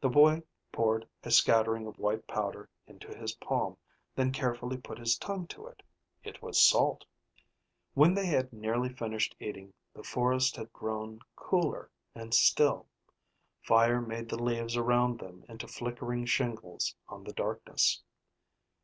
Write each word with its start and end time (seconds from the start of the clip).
The 0.00 0.08
boy 0.08 0.44
poured 0.70 1.08
a 1.24 1.30
scattering 1.32 1.84
of 1.84 1.98
white 1.98 2.24
powder 2.28 2.68
into 2.86 3.12
his 3.12 3.34
palm, 3.34 3.76
then 4.14 4.30
carefully 4.30 4.76
put 4.76 4.96
his 4.96 5.18
tongue 5.18 5.48
to 5.48 5.66
it. 5.66 5.82
It 6.22 6.40
was 6.40 6.60
salt. 6.60 7.04
When 7.94 8.14
they 8.14 8.26
had 8.26 8.52
nearly 8.52 8.90
finished 8.90 9.34
eating 9.40 9.72
the 9.92 10.04
forest 10.04 10.54
had 10.54 10.72
grown 10.72 11.18
cooler 11.34 11.90
and 12.14 12.32
still. 12.32 12.86
Fire 13.60 14.00
made 14.00 14.28
the 14.28 14.40
leaves 14.40 14.76
around 14.76 15.18
them 15.18 15.44
into 15.48 15.66
flickering 15.66 16.26
shingles 16.26 16.94
on 17.08 17.24
the 17.24 17.32
darkness. 17.32 18.00